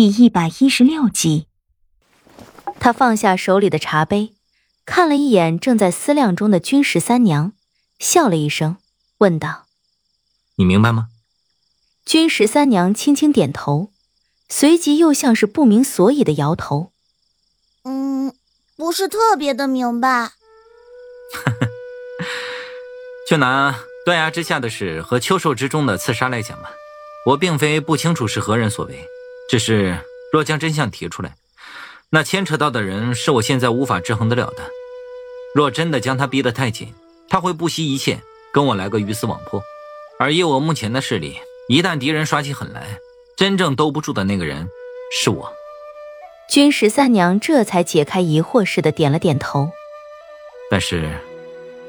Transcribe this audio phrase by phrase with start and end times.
[0.00, 1.48] 第一百一十六集。
[2.78, 4.32] 他放下手里的茶杯，
[4.86, 7.52] 看了一眼正在思量中的君十三娘，
[7.98, 8.76] 笑了一声，
[9.18, 9.66] 问道
[10.54, 11.08] ：“你明白吗？”
[12.06, 13.90] 君十三娘轻轻点头，
[14.48, 16.92] 随即又像是不明所以的摇头
[17.82, 18.32] ：“嗯，
[18.76, 20.30] 不是特别的明白。
[23.28, 26.70] ”就拿断崖之下的事和秋寿之中的刺杀来讲吧，
[27.26, 29.04] 我并非不清楚是何人所为，
[29.48, 29.98] 只是
[30.32, 31.34] 若将真相提出来。
[32.10, 34.70] 那牵扯到的人是我现在无法制衡得了的。
[35.54, 36.94] 若真的将他逼得太紧，
[37.28, 38.20] 他会不惜一切
[38.52, 39.62] 跟我来个鱼死网破。
[40.18, 41.38] 而以我目前的势力，
[41.68, 42.98] 一旦敌人耍起狠来，
[43.36, 44.68] 真正兜不住的那个人
[45.12, 45.52] 是我。
[46.50, 49.70] 君十三娘这才解开疑惑似的点了点头。
[50.70, 51.10] 但是，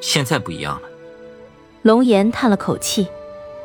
[0.02, 0.88] 现在不一样了。
[1.81, 3.07] 龙颜叹了口气，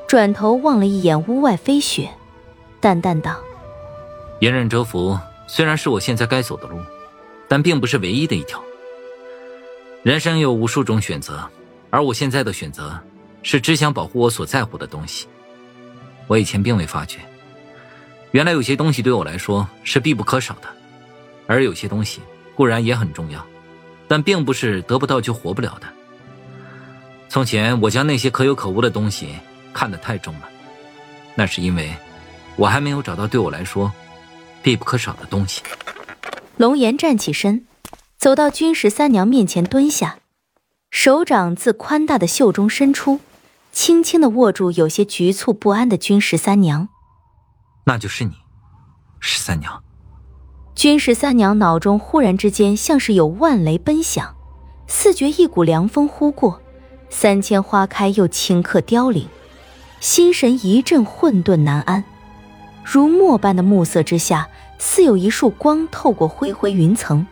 [0.09, 2.11] 转头望了一眼屋外飞雪，
[2.81, 3.43] 淡淡道
[4.45, 6.79] ：“隐忍蛰伏。”虽然是我现在该走的路，
[7.49, 8.63] 但并不是唯一的一条。
[10.03, 11.49] 人生有无数种选择，
[11.89, 12.99] 而我现在的选择
[13.43, 15.27] 是只想保护我所在乎的东西。
[16.27, 17.21] 我以前并未发觉，
[18.33, 20.69] 原来有些东西对我来说是必不可少的，
[21.47, 22.21] 而有些东西
[22.55, 23.47] 固然也很重要，
[24.09, 25.87] 但并不是得不到就活不了的。
[27.29, 29.35] 从前我将那些可有可无的东西
[29.75, 30.49] 看得太重了，
[31.35, 31.95] 那是因为
[32.57, 33.93] 我还没有找到对我来说。
[34.65, 35.63] 必不可少的东西。
[36.57, 37.67] 龙岩站起身，
[38.17, 40.19] 走到君十三娘面前蹲下，
[40.91, 43.21] 手掌自宽大的袖中伸出，
[43.71, 46.89] 轻轻的握住有些局促不安的君十三娘。
[47.85, 48.33] 那就是你，
[49.21, 49.85] 十三娘。
[50.75, 54.35] 君十三娘脑中忽然之间像是有万雷奔响，
[54.87, 56.63] 似觉一股凉风呼过，
[57.11, 59.29] 三千花开又顷刻凋零，
[60.01, 62.03] 心神一阵混沌难安。
[62.85, 64.47] 如墨般的暮色之下，
[64.79, 67.27] 似有一束光透过灰灰云层，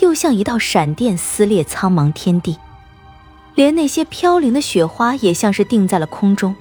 [0.00, 2.58] 又像一道闪电撕裂苍茫天地。
[3.54, 6.54] 连那些飘零的雪花也像是定在了空中。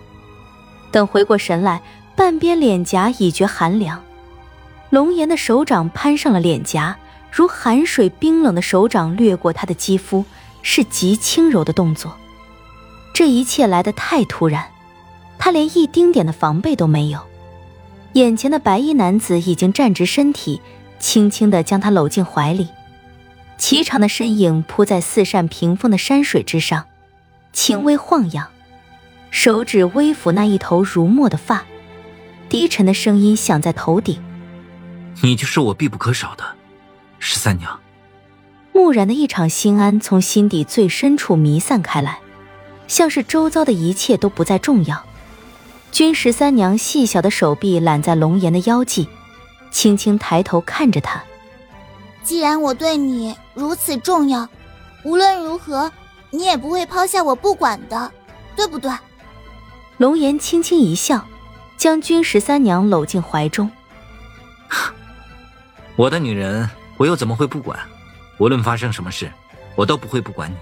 [0.91, 1.81] 等回过神来，
[2.16, 4.02] 半边脸颊已觉寒凉。
[4.90, 6.97] 龙颜的手掌攀上了脸颊，
[7.31, 10.25] 如寒水冰冷的手掌掠过他的肌肤，
[10.63, 12.16] 是极轻柔的动作。
[13.13, 14.66] 这一切来得太突然，
[15.38, 17.19] 他连一丁点的防备都没有。
[18.14, 20.62] 眼前的白衣男子已经站直身体，
[21.00, 22.68] 轻轻地将她搂进怀里，
[23.58, 26.86] 颀长的身影铺在四扇屏风的山水之上，
[27.53, 28.48] 轻微晃漾，
[29.30, 31.64] 手指微抚那一头如墨的发，
[32.50, 34.19] 低沉的声音响在头顶
[35.22, 36.44] ：“你就是我必不可少的
[37.19, 37.80] 十三娘。”
[38.74, 42.19] 木然的一场心安从心底最深处弥散开来，
[42.88, 45.06] 像是周遭的一切都不再重要。
[45.91, 49.07] 君十三娘细小的手臂揽在龙颜的腰际，
[49.72, 51.22] 轻轻抬头看着他。
[52.23, 54.47] 既然我对你如此重要，
[55.03, 55.91] 无论如何，
[56.29, 58.11] 你也不会抛下我不管的，
[58.55, 58.91] 对不对？
[59.97, 61.25] 龙颜轻轻一笑，
[61.75, 63.69] 将君十三娘搂进怀中。
[65.97, 67.77] 我的女人，我又怎么会不管？
[68.38, 69.29] 无论发生什么事，
[69.75, 70.56] 我都不会不管你。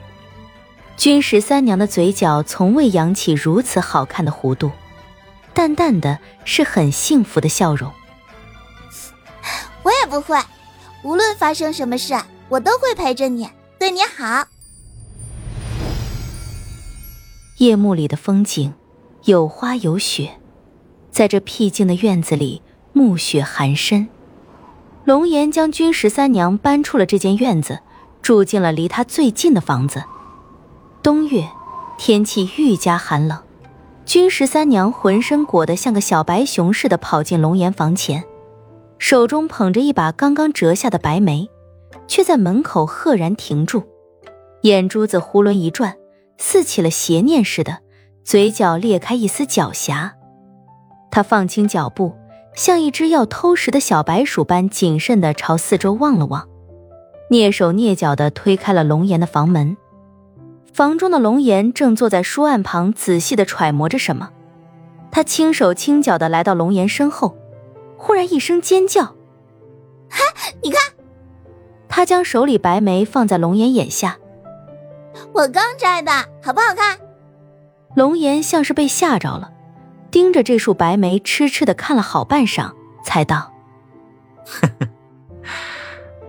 [0.95, 4.71] 君十三娘的嘴角从未扬起如此好看的弧度。
[5.57, 7.91] 淡淡的是很幸福的笑容。
[9.81, 10.37] 我也不会，
[11.03, 12.13] 无论发生什么事，
[12.47, 14.45] 我都会陪着你，对你好。
[17.57, 18.75] 夜幕里的风景，
[19.23, 20.39] 有花有雪，
[21.09, 22.61] 在这僻静的院子里，
[22.93, 24.09] 暮雪寒深。
[25.05, 27.79] 龙岩将军十三娘搬出了这间院子，
[28.21, 30.03] 住进了离他最近的房子。
[31.01, 31.49] 冬月，
[31.97, 33.41] 天气愈加寒冷。
[34.07, 38.23] 君十三娘浑身裹得像个小白熊似的跑进龙岩房前，
[38.97, 41.49] 手中捧着一把刚刚折下的白梅，
[42.07, 43.83] 却在门口赫然停住，
[44.61, 45.97] 眼珠子囫囵一转，
[46.37, 47.79] 似起了邪念似的，
[48.23, 50.11] 嘴角裂开一丝狡黠。
[51.11, 52.15] 他放轻脚步，
[52.55, 56.47] 像一只要偷食的小白鼠般谨慎地朝四周望了望，
[57.29, 59.75] 蹑手蹑脚地推开了龙岩的房门。
[60.77, 64.29] 房中的龙岩正坐在书案旁，仔细的揣摩着什么。
[65.09, 67.35] 他轻手轻脚的来到龙岩身后，
[67.97, 69.05] 忽然一声尖叫
[70.07, 70.19] ：“哈，
[70.61, 70.79] 你看！”
[71.89, 74.19] 他将手里白梅放在龙岩眼下
[75.33, 76.11] ：“我刚摘的，
[76.43, 76.99] 好不好看？”
[77.97, 79.51] 龙岩像是被吓着了，
[80.11, 82.71] 盯着这束白梅痴痴的看了好半晌，
[83.03, 83.51] 才道
[84.45, 84.87] ：“呵呵，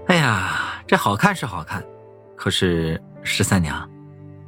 [0.06, 1.84] 哎呀，这好看是好看，
[2.34, 3.86] 可是十三娘。”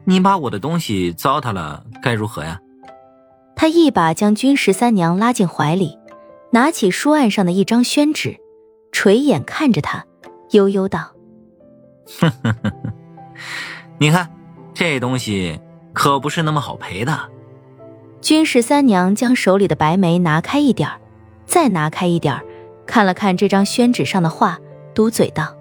[0.05, 2.61] 你把我的东西糟蹋了，该如何呀？
[3.55, 5.99] 他一把将君十三娘拉进怀里，
[6.51, 8.41] 拿起书案上的一张宣纸，
[8.91, 10.05] 垂眼看着他，
[10.53, 11.13] 悠悠道
[12.21, 12.93] ：“哼哼哼哼，
[13.99, 14.31] 你看，
[14.73, 15.61] 这东西
[15.93, 17.31] 可不是那么好赔的。
[18.23, 20.91] ”君十三娘将手里的白梅拿开一点
[21.47, 22.39] 再拿开一点
[22.87, 24.59] 看了看这张宣纸上的话，
[24.95, 25.55] 嘟嘴道：“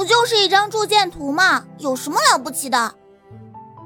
[0.00, 1.66] 不就是一张铸剑图吗？
[1.76, 2.94] 有什么了不起的？”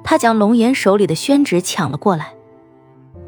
[0.04, 2.32] 他将龙岩手里的宣纸抢了过来：“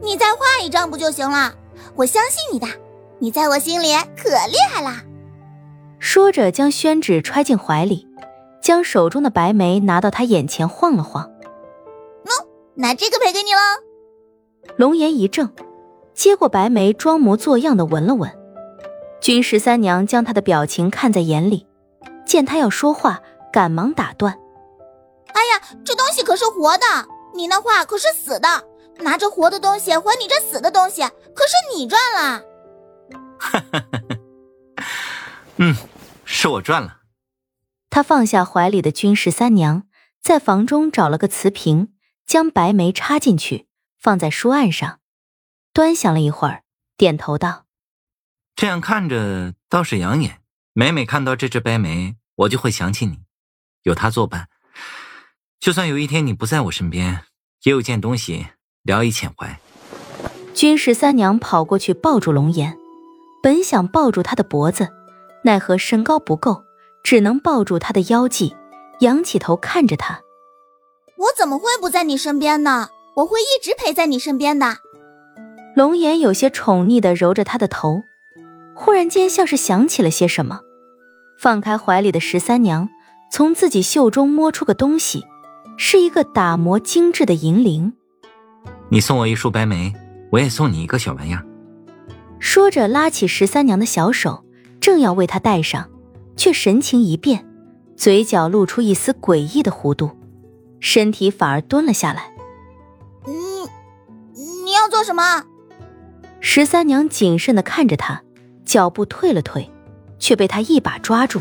[0.01, 1.53] 你再画一张不就行了？
[1.97, 2.69] 我相信你的。”
[3.19, 5.03] 你在我心里可厉害啦！
[5.99, 8.07] 说着，将宣纸揣进怀里，
[8.63, 11.29] 将手中的白梅拿到他眼前晃了晃。
[12.25, 14.77] 喏，拿这个赔给你了。
[14.77, 15.51] 龙颜一怔，
[16.15, 18.31] 接过白梅，装模作样的闻了闻。
[19.21, 21.67] 君十三娘将他的表情看在眼里，
[22.27, 24.39] 见他要说话，赶忙打断
[25.33, 26.85] ：“哎呀，这东西可是活的，
[27.35, 28.49] 你那画可是死的。
[28.99, 32.43] 拿着活的东西还你这死的东西，可是你赚了。”
[33.39, 34.85] 哈哈哈！
[35.59, 35.77] 嗯，
[36.25, 37.01] 是我赚了。
[37.91, 39.85] 他放下怀里的军十三娘，
[40.23, 41.95] 在房中找了个瓷瓶，
[42.27, 43.69] 将白梅插进去，
[43.99, 45.01] 放在书案上，
[45.73, 46.63] 端详了一会儿，
[46.97, 47.67] 点头道
[48.57, 50.41] ：“这样看着倒是养眼。
[50.79, 53.21] 每每看到这只白梅，我就会想起你，
[53.85, 54.49] 有它作伴，
[55.59, 57.23] 就算有一天你不在我身边，
[57.63, 58.49] 也有件东西
[58.83, 59.59] 聊以遣怀。”
[60.53, 62.77] 君十三娘跑过去抱住龙颜。
[63.43, 64.91] 本想抱住他的脖子，
[65.45, 66.63] 奈何身高不够，
[67.03, 68.55] 只能抱住他的腰际，
[69.01, 70.21] 仰起头看着他。
[71.17, 72.91] 我怎么会不在你身边呢？
[73.15, 74.77] 我会一直陪在你身边的。
[75.75, 78.03] 龙颜有些宠溺的揉着他的头，
[78.75, 80.61] 忽然间像是想起了些什么，
[81.39, 82.89] 放开怀里的十三娘，
[83.31, 85.25] 从自己袖中摸出个东西，
[85.77, 87.93] 是一个打磨精致的银铃。
[88.89, 89.93] 你送我一束白梅，
[90.31, 91.45] 我也送你一个小玩意儿。
[92.39, 94.45] 说着，拉起十三娘的小手，
[94.81, 95.91] 正要为她戴上，
[96.37, 97.47] 却神情一变，
[97.97, 100.11] 嘴角露出一丝诡异的弧度，
[100.81, 102.33] 身体反而蹲了下来。
[103.27, 103.33] 你，
[104.65, 105.45] 你要做什么？
[106.41, 108.23] 十三娘谨慎的看着他，
[108.65, 109.71] 脚步退了退，
[110.19, 111.41] 却被他一把抓住。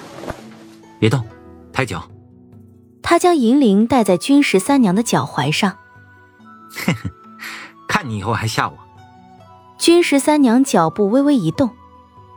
[0.99, 1.23] 别动，
[1.71, 2.03] 抬脚。
[3.01, 5.77] 他将银铃戴在君十三娘的脚踝上。
[6.71, 7.09] 哼哼，
[7.87, 8.77] 看你以后还吓我。
[9.77, 11.69] 君十三娘脚步微微一动，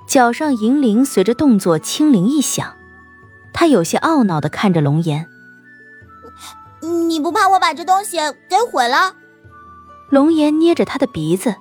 [0.07, 2.75] 脚上银铃随着动作轻灵一响。
[3.55, 5.27] 她有些懊恼的看着龙颜
[7.09, 8.19] ：“你不怕我把这东西
[8.49, 9.15] 给毁了？”
[10.11, 11.55] 龙颜捏着他的鼻子：“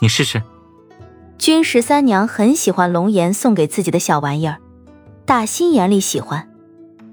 [0.00, 0.42] 你试试。”
[1.40, 4.58] 君十三娘很喜欢龙颜送给自己的小玩意儿，
[5.24, 6.50] 打心眼里喜欢。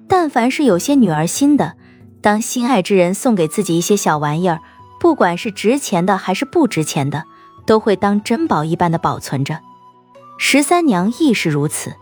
[0.06, 1.76] 但凡是有些女儿心的，
[2.20, 4.60] 当心爱之人送给自己一些小玩意儿，
[5.00, 7.24] 不管是值钱的还是不值钱的。
[7.66, 9.60] 都会当珍宝一般的保存着，
[10.38, 11.94] 十三娘亦是如此。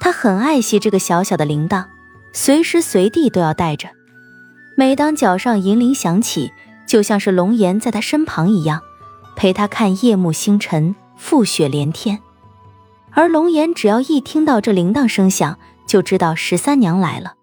[0.00, 1.84] 她很爱惜这个小小的铃铛，
[2.32, 3.88] 随时随地都要带着。
[4.76, 6.52] 每当脚上银铃响起，
[6.88, 8.80] 就像是龙颜在她身旁一样，
[9.36, 12.20] 陪她看夜幕星辰、覆雪连天。
[13.12, 17.34] 而龙颜只要一听到这铃铛声响，就知道十三娘来了。